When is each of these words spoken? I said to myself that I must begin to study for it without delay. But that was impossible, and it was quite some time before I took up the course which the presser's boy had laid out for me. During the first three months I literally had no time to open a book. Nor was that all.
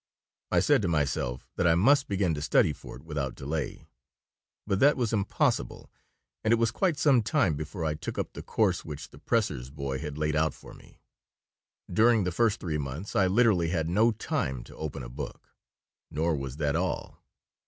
I 0.51 0.61
said 0.61 0.81
to 0.81 0.87
myself 0.87 1.45
that 1.57 1.67
I 1.67 1.75
must 1.75 2.07
begin 2.07 2.33
to 2.33 2.41
study 2.41 2.73
for 2.73 2.95
it 2.95 3.03
without 3.03 3.35
delay. 3.35 3.85
But 4.65 4.79
that 4.79 4.97
was 4.97 5.13
impossible, 5.13 5.91
and 6.43 6.51
it 6.51 6.55
was 6.55 6.71
quite 6.71 6.97
some 6.97 7.21
time 7.21 7.53
before 7.53 7.85
I 7.85 7.93
took 7.93 8.17
up 8.17 8.33
the 8.33 8.41
course 8.41 8.83
which 8.83 9.09
the 9.11 9.19
presser's 9.19 9.69
boy 9.69 9.99
had 9.99 10.17
laid 10.17 10.35
out 10.35 10.55
for 10.55 10.73
me. 10.73 11.01
During 11.87 12.23
the 12.23 12.31
first 12.31 12.59
three 12.59 12.79
months 12.79 13.15
I 13.15 13.27
literally 13.27 13.67
had 13.69 13.87
no 13.87 14.09
time 14.11 14.63
to 14.63 14.75
open 14.75 15.03
a 15.03 15.07
book. 15.07 15.53
Nor 16.09 16.35
was 16.35 16.57
that 16.57 16.75
all. 16.75 17.21